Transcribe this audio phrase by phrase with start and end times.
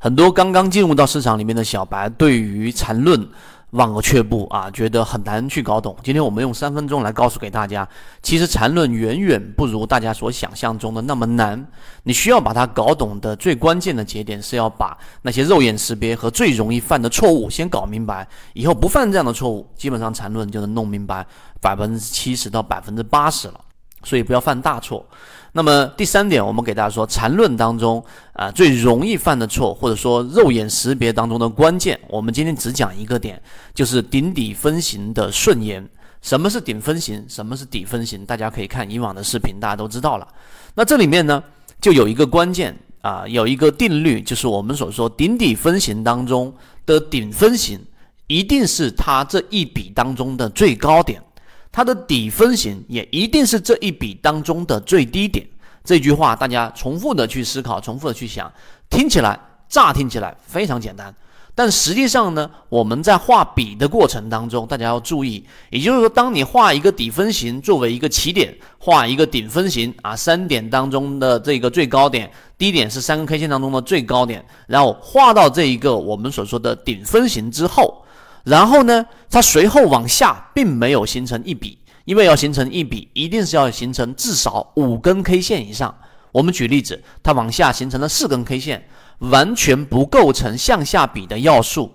[0.00, 3.28] 很多刚刚进入到市场里面的小白，对于缠论
[3.70, 5.96] 望而却步啊，觉得很难去搞懂。
[6.04, 7.86] 今天我们用三分钟来告诉给大家，
[8.22, 11.66] 其实缠论远远不如大家所想象中的那么难。
[12.04, 21.26] 你需要把它搞懂的最关键的节点，是要把那些肉眼识别和最容易犯的错误先搞明白，以后不犯这样的错误，基本上缠论就能弄明白
[21.60, 23.60] 百分之七十到百分之八十了。
[24.04, 25.04] 所以不要犯大错。
[25.52, 28.04] 那么第三点，我们给大家说，缠论当中
[28.34, 33.40] 啊最容易犯的错，或者说肉眼识别当中的关键，我们今天只讲一个点，
[33.74, 35.84] 就是顶底分型的顺延。
[36.20, 37.24] 什么是顶分型？
[37.28, 38.26] 什么是底分型？
[38.26, 40.28] 大家可以看以往的视频，大家都知道了。
[40.74, 41.42] 那这里面呢，
[41.80, 46.52] 就有一个关键啊，有一个定律，就是我们所说顶底分型当中
[46.84, 47.80] 的顶分型，
[48.26, 51.22] 一定是它这一笔当中的最高点。
[51.70, 55.46] 它的底分型也一定是这一笔当中的最低点。
[55.84, 58.52] 这句话大家重复的去思考，重复的去想，
[58.90, 61.14] 听起来乍听起来非常简单，
[61.54, 78.04] 但实际上呢，我们在画笔的过程当中，大家要注意，也就是说，当你画一个底分型作为一个起点，画一个顶分型啊，三点当中的这个最高点，低点是三根 K 线当中的最高点，然后画到这一个我们所说的顶分型之后。
[78.44, 85.94] 然后呢，它随后往下并没有形成一笔，因为要形成一笔，一定是要形成至少五根 K 线以上。
[86.32, 91.92] 我们举例子，它往下形成了四根 K 线，完全不构成向下笔的要素。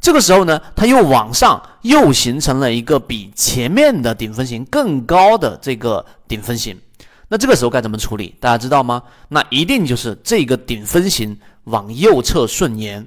[0.00, 6.78] 这个时候呢，它又往上又形成了一个比前面的顶分型更高的这个顶分型。
[7.28, 8.34] 那这个时候该怎么处理？
[8.40, 9.02] 大家知道吗？
[9.28, 13.06] 那一定就是这个顶分型往右侧顺延。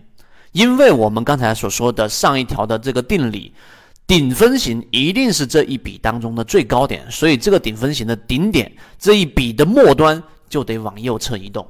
[0.52, 3.54] 因为我们刚才所说的上一条的这个定理，
[4.06, 11.66] 顶分型一定是这一笔当中的最高点，所以这个顶分型的顶点这一笔的末端就得往右侧移动，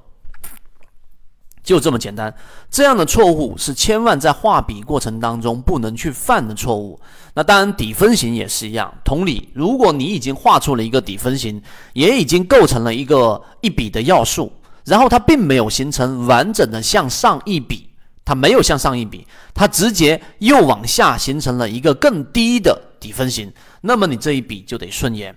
[1.64, 2.34] 就这么简单。
[2.72, 7.00] 这样的错误是千万在画笔过程当中不能去犯的错误。
[7.36, 11.62] 那当然底分型也是一样，同理，如果你已经画出了一个底分型，
[11.94, 14.52] 也已经构成了一个一笔的要素，
[14.86, 17.91] 然后它并没有形成完整的向上一笔。
[18.32, 25.36] 它没有向上一笔，它直接又往下形成了一个更低的底分型，那么你这一笔就得顺延。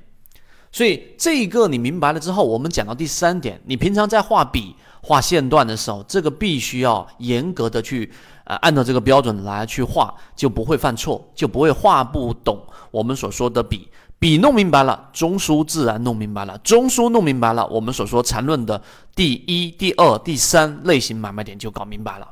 [0.70, 8.12] 所以这一个你明白了之后，我们讲到第三点，你平常在画笔、画线段的时候，这个必须要严格的去
[8.44, 13.88] 呃按照这个标准来去画，就不会犯错，就不会画不懂我们所说的笔。
[14.20, 18.80] 笔弄明白了，中枢自然弄明白了，中枢弄明白了，我们所说缠论的
[19.16, 22.28] 第一、第二、第三类型买卖点就搞明白了。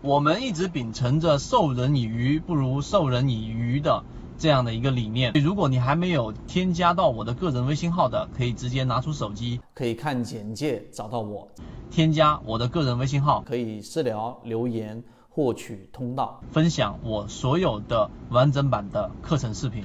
[0.00, 4.04] 我们一直秉承着授人以鱼不如授人以渔的
[4.38, 5.32] 这样的一个理念。
[5.32, 11.48] 如果你还没有添加到我的个人微信号的，可以直接拿出手机，可以看简介找到我，
[11.90, 19.84] 添加我的个人微信号，可以私聊留言获取通道，分享我所有的完整版的课程视频。